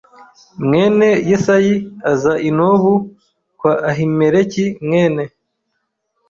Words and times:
mwene 0.65 1.07
Yesayi 1.31 1.75
aza 2.11 2.33
i 2.49 2.51
Nobu 2.57 2.93
kwa 3.59 3.73
Ahimeleki 3.89 4.65
mwene 4.85 5.23